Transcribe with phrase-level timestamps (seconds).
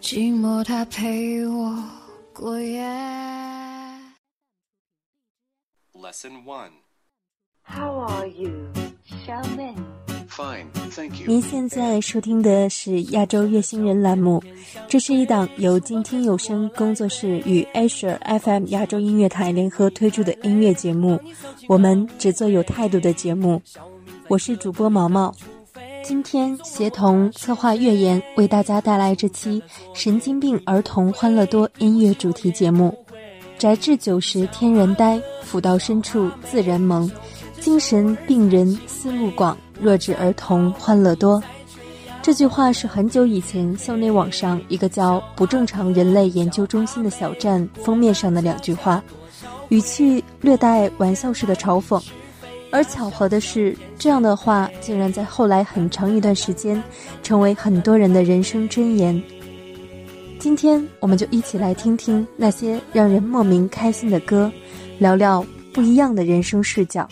[0.00, 1.84] 寂寞，它陪我
[2.32, 2.82] 过夜。
[5.92, 6.70] Lesson One.
[7.62, 8.50] How are you,
[9.26, 9.74] Xiaomin?
[10.28, 11.26] Fine, thank you.
[11.26, 14.42] 您现在收听的是亚洲月星人栏目，
[14.86, 21.20] 这是一档由静听有声工作室与 Asia FM 亚洲音乐台联合推出的音乐节目。
[21.66, 23.60] 我们只做有态度的节目。
[24.28, 25.34] 我是主播毛毛。
[26.08, 29.62] 今天协同策划月言为大家带来这期
[29.92, 32.96] 神经病儿童欢乐多音乐主题节目。
[33.58, 37.10] 宅至九十天人呆，府到深处自然萌。
[37.60, 41.42] 精神病人思路广，弱智儿童欢乐多。
[42.22, 49.04] 这句话是很久以前校内网上一个叫“不正常人类研究中心”的小站封面上的两句话，
[49.68, 52.02] 语气略带玩笑式的嘲讽。
[52.70, 56.82] 而巧合的是，这样的话竟然在后来很长一段时间，
[57.22, 59.20] 成为很多人的人生箴言。
[60.38, 64.52] 今天，我们就一起来听听那些让人莫名开心的歌，
[64.98, 67.08] 聊聊不一样的人生视角。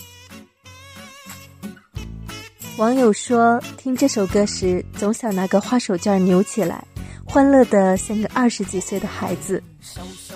[2.76, 6.84] 网友说，听这首歌时，总想拿个花手绢扭起来，
[7.24, 9.62] 欢乐的像个二十几岁的孩子。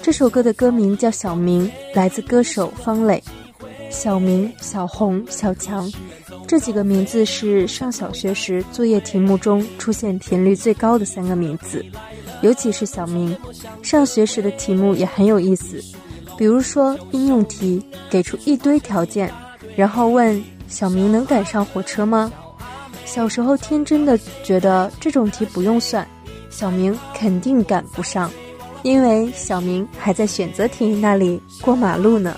[0.01, 3.23] 这首歌的歌名叫《小明》，来自歌手方磊。
[3.91, 5.91] 小明、小红、小强，
[6.47, 11.85] 这几个名字是上小学时作业题目中出现频率最高的三个名字，
[12.41, 13.37] 尤其是小明。
[13.83, 15.83] 上学时的题目也很有意思，
[16.39, 19.31] 比如说应用题，给出一堆条件，
[19.77, 22.33] 然后问小明能赶上火车吗？
[23.05, 26.07] 小时候天真的觉得这种题不用算，
[26.49, 28.31] 小明肯定赶不上，
[28.85, 32.37] 因为小明还在选择题那里过马路呢。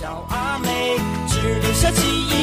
[0.00, 0.96] 小阿妹，
[1.28, 2.33] 只留下记忆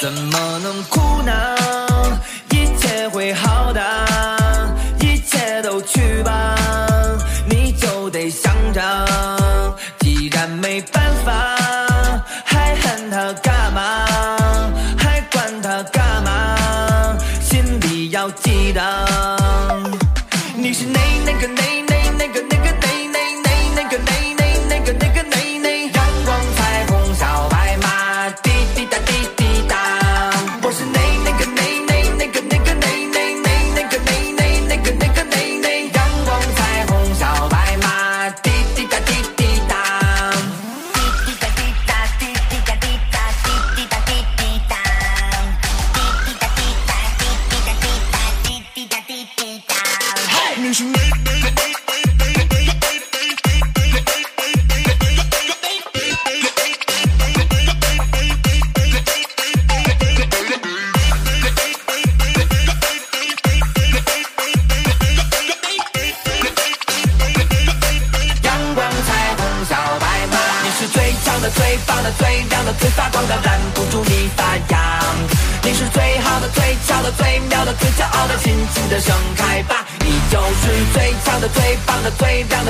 [0.00, 1.32] 怎么能哭呢？
[2.50, 3.82] 一切会好的，
[5.00, 6.54] 一切都去吧，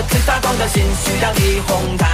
[0.08, 2.06] 最亮的、最发光的，心需要你红它。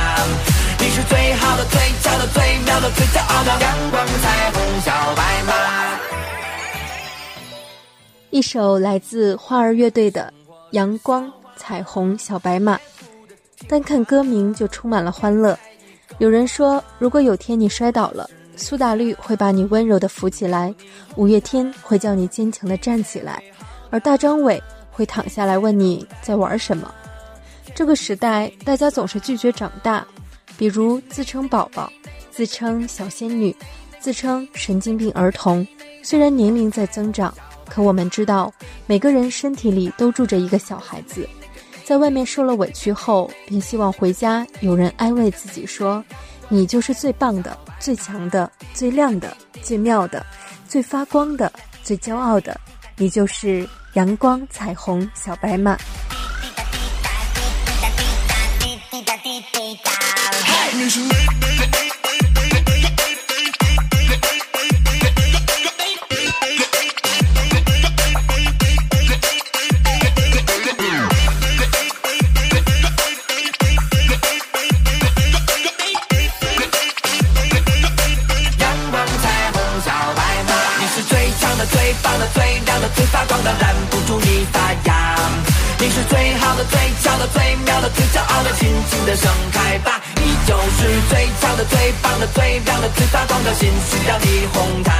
[0.79, 5.55] 你是最好的、最俏的、最妙的、最骄傲的阳光彩虹小白马。
[8.31, 10.33] 一首来自花儿乐队的
[10.73, 12.77] 《阳光彩虹小白马》，
[13.69, 15.57] 单看歌名就充满了欢乐。
[16.19, 20.75] 有人说，如果有天你摔倒了，苏打绿会把你温柔的扶起来，
[21.17, 23.43] 五月天会叫你坚强的站起来，
[23.91, 26.93] 而大张伟会躺下来问你在玩什么。
[27.73, 30.05] 这个时代，大家总是拒绝长大，
[30.57, 31.93] 比如自称宝宝，
[32.31, 33.55] 自称小仙女，
[34.01, 35.67] 自称神经病儿童。
[36.03, 37.33] 虽然年龄在增长，
[37.69, 38.53] 可我们知道，
[38.87, 41.29] 每个人身体里都住着一个小孩子。
[41.85, 46.03] 在外面受了委屈后，便希望回家有人安慰自己说
[46.49, 50.25] ：“你就是最棒的、最强的、最亮的、最妙的、
[50.67, 51.53] 最发光的、
[51.83, 52.59] 最骄傲的，
[52.97, 55.77] 你就是阳光彩虹小白马。
[59.75, 59.83] 阳
[78.91, 85.54] 光、彩虹、小白马，你是最强的、最棒的、最亮的、最发光的，拦不住你发芽。
[85.85, 90.01] 你是最好的，最强的，最妙的，最骄傲的，轻轻的盛开吧。
[90.17, 94.97] 你就是最强的，最棒的，最亮的，最发光的，星星要你红糖。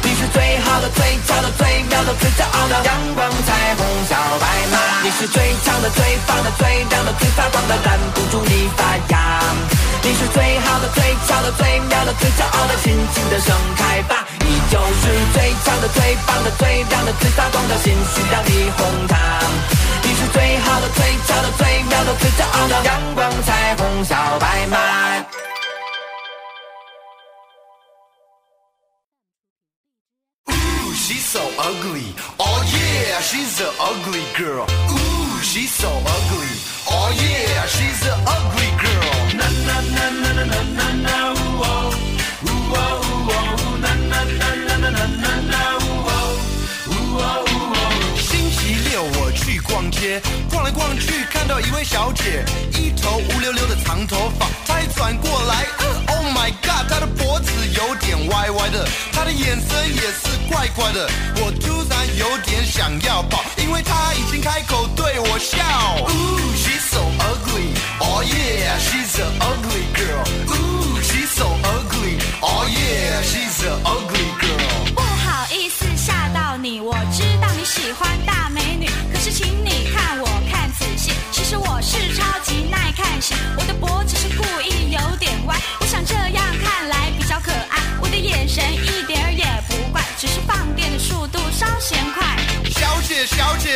[0.00, 4.78] 你是最好的，最强的，最妙的，最骄傲的，阳光彩虹小白马。
[5.04, 9.42] 你是最强的，最棒的，最亮的，最发光的，拦不住你发芽。
[10.00, 14.24] 你是最好的，最强的，最妙的，最骄傲的，轻轻的盛开吧。
[14.40, 15.02] 你就是
[15.32, 19.18] 最强的、最棒的、最亮的、最发光的星星，让你红糖。
[20.02, 24.76] 你是最好的、最巧的、最妙的、最骄傲的阳光彩虹小白马。
[32.38, 32.62] Oh
[33.20, 34.64] she's an ugly girl.
[34.64, 36.52] Ooh, she's so ugly.
[36.88, 37.47] Oh yeah.
[51.48, 55.64] 到一位小姐，一头乌溜溜的长头发，她一转过来、
[56.08, 65.58] ，Oh my God，她的脖子有点歪歪的，她的眼神也是怪怪的，我突然有点想要抱，因为她已经开口对我笑。
[66.06, 67.72] Ooh, she's so ugly.
[67.98, 70.24] Oh yeah, she's an ugly girl.
[70.52, 72.18] Ooh, she's so ugly.
[72.42, 74.94] Oh yeah, she's an ugly girl.
[74.94, 78.76] 不好意思吓到你，我知道你喜欢大美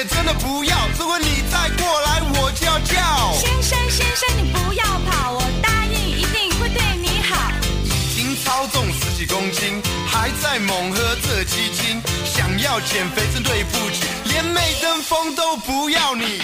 [0.09, 0.77] 真的不要！
[0.99, 3.33] 如果你再过来，我就要叫。
[3.39, 7.53] 先生，先生，你不要跑，我答应一定会对你好。
[7.85, 16.41] 已经超重十几公斤，还在猛喝这鸡精，想要减肥真对不起，连美登峰都不要你。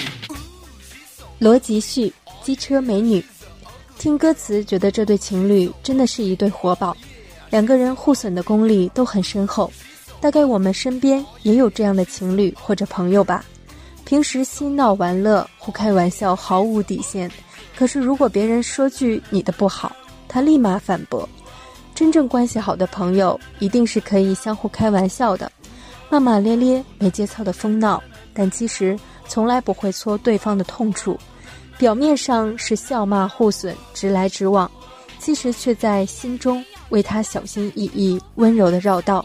[1.39, 2.12] 罗辑旭，
[2.45, 3.25] 机车美女。
[3.99, 6.97] 听歌词，觉得这对情侣真的是一对活宝，
[7.50, 9.73] 两个人互损的功力都很深厚。
[10.20, 13.44] 大概我们身边也有这样的情侣或者朋友吧。
[14.05, 17.31] 平时嬉闹玩乐，互开玩笑，毫无底线。
[17.76, 19.94] 可是如果别人说句你的不好，
[20.26, 21.29] 他立马反驳。
[21.94, 25.50] 真正关系好的朋友，一定是可以相互开玩笑的，
[26.09, 31.19] 骂骂咧咧、没节操的疯闹，但其实从来不会戳对方的痛处。
[31.76, 34.69] 表面上是笑骂互损、直来直往，
[35.19, 39.25] 其实却在心中为他小心翼翼、温柔的绕道。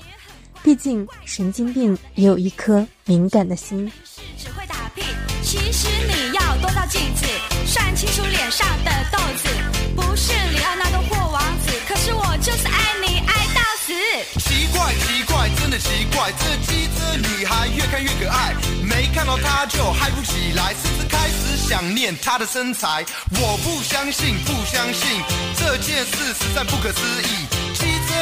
[0.63, 3.91] 毕竟神经病也有一颗敏感的心。
[4.37, 5.03] 只会打屁，
[5.43, 7.25] 其实你要多照镜子，
[7.65, 9.49] 算清楚脸上的痘子。
[9.95, 13.93] 不是里奥纳多或王子，可是我就是爱你爱到死。
[14.39, 23.05] 奇怪奇怪，真的奇怪，这机车女孩越看越可爱，没看到她就嗨不起来，甚至开始想念她的身材。
[23.31, 25.21] 我不相信，不相信，
[25.57, 27.62] 这件事实在不可思议。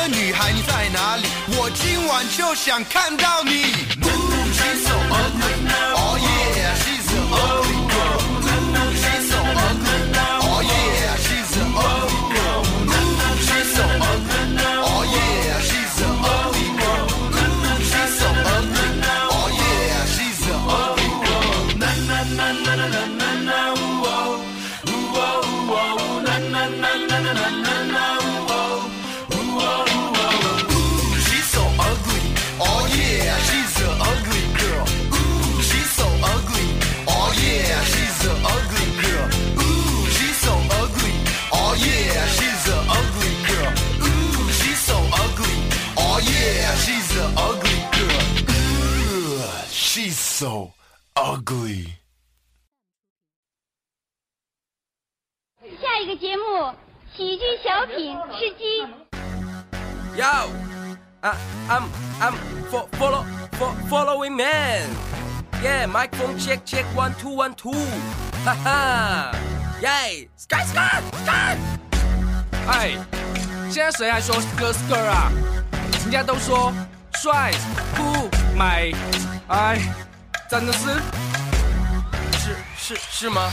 [0.08, 1.28] 女孩，你在哪里？
[1.58, 3.74] 我今晚就想看到你。
[56.22, 56.72] 节目
[57.18, 58.84] 喜剧小品《吃鸡》。
[60.16, 60.50] Yo,
[61.22, 61.34] I,
[61.68, 61.86] I'm
[62.22, 62.36] I'm
[62.70, 63.26] fo- follow
[63.58, 64.88] fo- following man.
[65.64, 67.74] Yeah, microphone check check one two one two.
[68.46, 69.32] Ha ha.
[69.82, 71.58] Yay, sky sky sky.
[72.68, 72.96] 哎，
[73.72, 75.32] 现在谁还说哥是哥啊？
[76.04, 76.72] 人家都说
[77.16, 77.52] 帅
[77.98, 78.94] 酷美，
[79.48, 79.80] 哎，
[80.48, 81.02] 真的是
[82.38, 83.50] 是是是吗？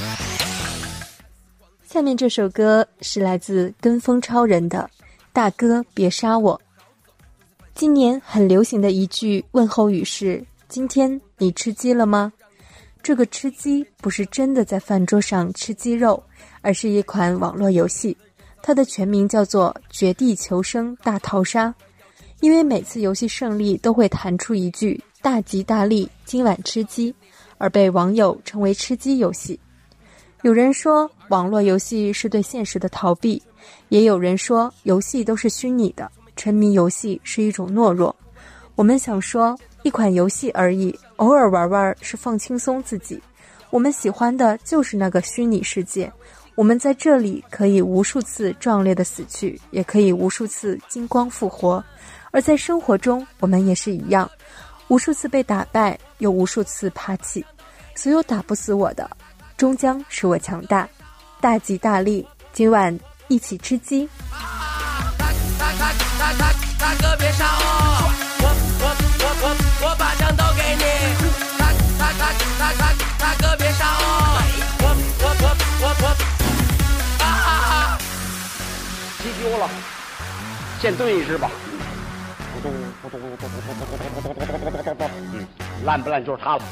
[1.88, 4.90] 下面这首歌是来自跟风超人的
[5.32, 6.54] 《大哥别杀我》。
[7.74, 12.30] 今年很流行的一句问候语是：“今天你吃鸡了吗？”
[13.02, 16.22] 这个吃鸡不是真的在饭桌上吃鸡肉，
[16.60, 18.14] 而是一款网络游戏，
[18.62, 21.68] 它的全名叫做《绝地求生大逃杀》。
[22.40, 27.14] 因为每次游戏胜利都会弹出一句“大吉大利，今晚吃鸡”，
[27.56, 29.58] 而被网友称为“吃鸡游戏”。
[30.42, 33.42] 有人说网络游戏是对现实的逃避，
[33.88, 38.14] 也有人说游戏都是虚拟的，沉迷游戏是一种懦弱。
[38.76, 43.20] 我们想说，一款游戏而已，偶尔玩玩是放轻松自己。
[43.70, 46.10] 我们喜欢的就是那个虚拟世界，
[46.54, 51.84] 我们在这里可以无数次壮烈的死去，也可以无数次金光复活。
[52.30, 54.30] 而在生活中，我们也是一样，
[54.86, 57.44] 无数次被打败，又无数次爬起。
[57.96, 59.10] 所有打不死我的。
[59.58, 60.88] 终将使我强大，
[61.40, 62.24] 大吉大利！
[62.52, 62.96] 今晚
[63.26, 64.08] 一起吃鸡。
[64.30, 67.64] 大大大大大哥别杀我，
[68.38, 68.46] 我
[68.78, 68.86] 我
[69.18, 69.44] 我我
[69.82, 70.84] 我把枪都给你。
[71.58, 74.06] 大大大大大大哥别杀我，
[74.78, 74.84] 我
[75.18, 75.46] 我我
[75.82, 76.06] 我我
[77.24, 77.98] 啊！
[79.18, 79.68] 鸡丢了，
[80.80, 81.50] 先炖一只吧。
[82.54, 82.72] 扑通
[83.02, 85.44] 扑通扑通扑通扑通扑通扑通扑通扑通，嗯，
[85.84, 86.62] 烂不烂就是它了。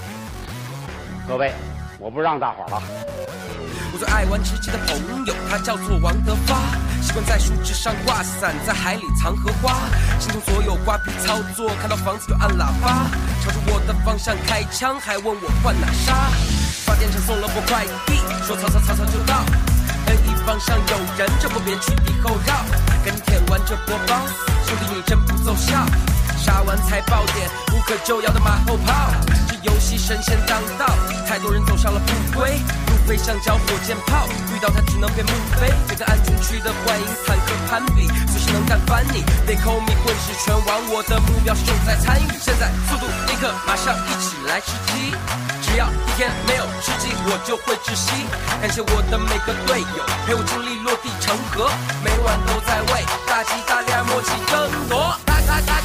[1.27, 1.53] 各位。
[1.99, 2.83] 我不让大伙儿了。
[3.93, 6.57] 我最爱玩吃鸡的朋友，他叫做王德发，
[7.01, 9.89] 习惯在树枝上挂伞，在海里藏荷花，
[10.21, 13.09] 心中所有瓜皮操作，看到房子就按喇叭，
[13.43, 16.31] 朝着我的方向开枪，还问我换哪杀。
[16.85, 19.43] 发电厂送了波快递，说曹操曹操就到
[20.07, 22.55] ，N 一方向有人，这波别去敌后绕，
[23.05, 24.21] 赶紧舔完这波包，
[24.67, 25.73] 兄弟你真不奏效。
[26.37, 29.11] 杀完才爆点，无可救药的马后炮。
[29.87, 30.85] 这游戏神仙当道，
[31.29, 32.59] 太多人走上了不归。
[32.89, 35.73] 路飞像交火箭炮，遇到他只能变墓碑。
[35.87, 39.23] 这个安全区的幻影坦克攀比，随时能干翻你。
[39.47, 42.27] They call me 混世拳王，我的目标是重在参与。
[42.41, 45.15] 现在速度立刻，马上一起来吃鸡。
[45.63, 48.11] 只要一天没有吃鸡，我就会窒息。
[48.61, 51.71] 感谢我的每个队友，陪我经历落地成盒，
[52.03, 55.15] 每晚都在为大吉大利而默契争夺。
[55.25, 55.81] 大大大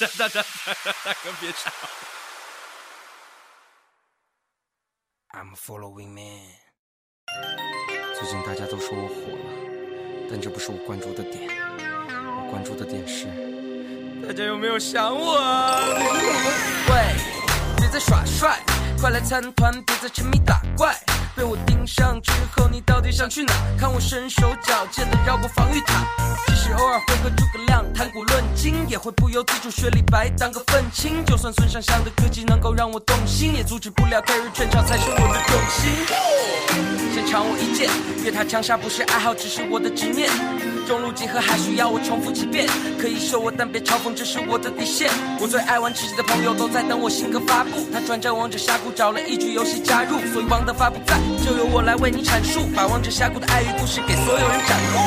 [0.00, 0.42] 大大大
[1.04, 1.88] 大哥别杀我。
[5.38, 6.56] I'm following man。
[8.18, 9.50] 最近大家都说我火了，
[10.30, 11.46] 但这不是我关注的点。
[11.46, 13.26] 我关注的点是，
[14.26, 15.80] 大家有没有想我啊？
[16.88, 17.14] 喂，
[17.76, 18.58] 别再耍帅，
[18.98, 20.98] 快来参团，别再沉迷打怪。
[21.36, 23.52] 被我盯上之后，你到底想去哪？
[23.78, 26.04] 看我身手矫健的绕过防御塔。
[26.46, 31.24] 即使偶尔会和诸葛亮谈古论今，也会不由自主学李白当个愤青。
[31.24, 35.90] 就算孙尚香的歌技能够让我动心，也阻止不了 carry 全场才是我的重心。
[37.14, 37.88] 先尝我一剑，
[38.24, 40.28] 越塔强杀不是爱好，只是我的执念。
[40.86, 42.66] 中路集合还需要我重复几遍，
[43.00, 45.08] 可以秀我，但别嘲讽，这是我的底线。
[45.40, 54.98] 我最爱玩吃鸡的朋友都在等我新歌发布，他转战王者峡谷找了一局游戏加入，所以王德发不在，就由我来为你阐述，把王者峡谷的爱与故事给所有人展露。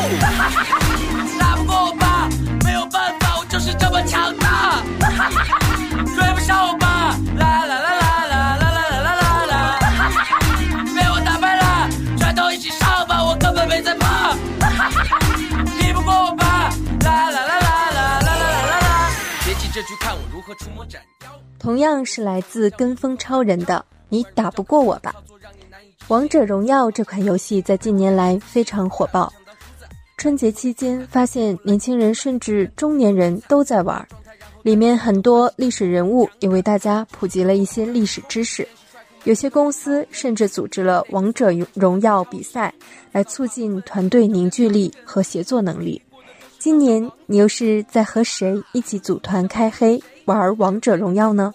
[1.40, 2.28] 打不过我吧，
[2.64, 4.82] 没有办法，我就是这么强大。
[6.16, 9.80] 追不上我吧，啦啦啦啦啦啦啦啦啦啦，
[10.96, 14.34] 被我打败了，全都一起上吧，我根本没在怕。
[15.80, 16.70] 敌不过我吧，
[17.04, 19.12] 啦啦啦啦啦啦啦啦啦，
[19.46, 21.30] 别急这局看我如何出魔斩妖。
[21.60, 25.14] 同样是来自跟风超人的，你打不过我吧。
[26.10, 29.32] 王者荣耀这款游戏在近年来非常火爆，
[30.18, 34.08] 春节期间发现年轻人甚至中年人都在玩儿，
[34.64, 38.68] 里面很多历史人物也为大家普及了一些历史知识。
[39.24, 42.74] 有些公司甚至组织了王者荣耀比赛，
[43.14, 46.02] 来促进团队凝聚力和协作能力。
[46.60, 51.54] 今年你又是在和谁一起组团开黑玩王者荣耀呢？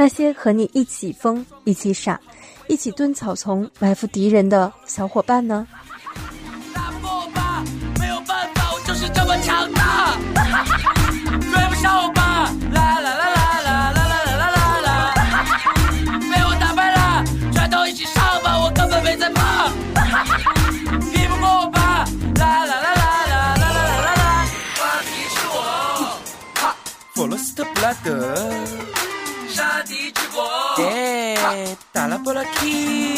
[0.00, 2.20] 那些和你一起疯、一起傻、
[2.68, 5.66] 一起蹲草丛埋伏敌人的小伙伴呢？
[6.72, 7.64] 打不过我吧，
[7.98, 10.16] 没有办法，我就是这么强大。
[11.50, 15.14] 追不上我吧，啦啦啦啦啦啦啦啦啦啦！
[16.30, 19.68] 被我打败了，全都一起上吧，我根本没在怕。
[21.12, 22.04] 比不过我吧，
[22.36, 24.46] 啦啦啦啦啦啦啦啦啦！
[24.78, 25.58] 话题是我，
[26.54, 26.76] 哈，
[27.14, 28.57] 弗罗斯特布拉德。
[32.28, 33.08] but I kill.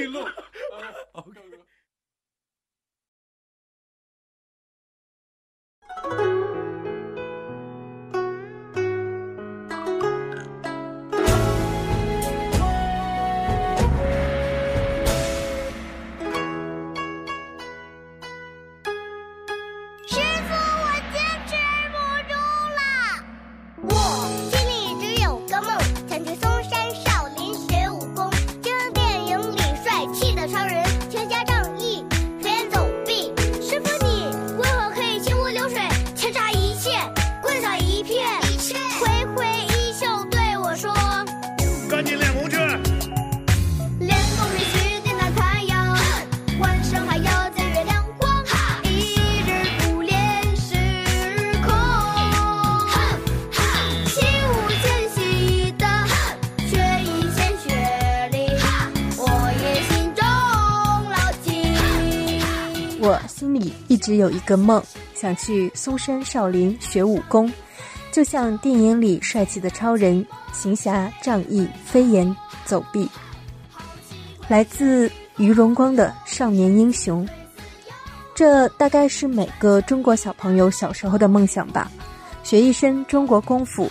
[0.10, 0.49] Look.
[64.10, 64.82] 直有一个梦，
[65.14, 67.48] 想去嵩山少林学武功，
[68.10, 73.08] 就像电影里帅气的超人，行侠仗义，飞檐走壁。
[74.48, 77.24] 来自于荣光的少年英雄，
[78.34, 81.88] 这大概是每个中国小朋友小时候的梦想吧。
[82.42, 83.88] 学一身中国功夫，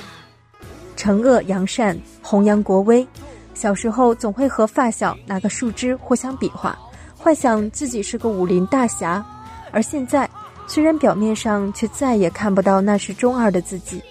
[0.97, 3.08] 惩恶扬善，弘扬国威。
[3.53, 6.77] 小时候总会和发小拿个树枝互相比划，
[7.15, 9.25] 幻想自己是个武林大侠。
[9.71, 10.29] 而现在，
[10.67, 14.01] 虽然表面上却再也看不到那是中二的自己，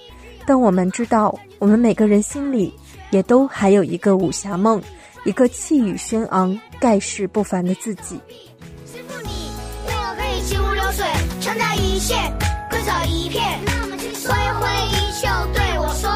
[0.46, 2.72] 但我们知道，我们每个人心里
[3.10, 4.82] 也都还有一个武侠梦，
[5.24, 8.20] 一个气宇轩昂、盖世不凡的自己。
[8.86, 9.50] 师傅，你
[9.86, 11.06] 为何可以行如流水，
[11.76, 12.16] 一线，
[12.70, 13.42] 棍扫一片？
[14.28, 16.10] 挥挥衣袖对我说。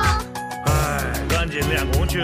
[0.66, 2.20] 哎，赶紧练功去。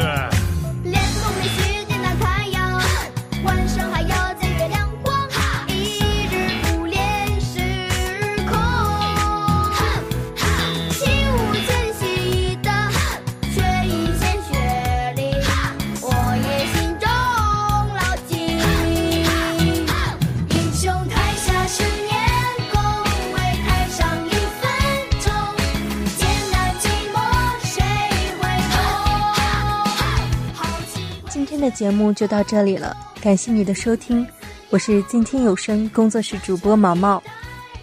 [31.48, 34.26] 今天的节目就到这里了，感谢你的收听，
[34.68, 37.22] 我是今天有声工作室主播毛毛，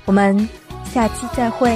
[0.05, 0.47] 我们
[0.93, 1.75] 下期再会。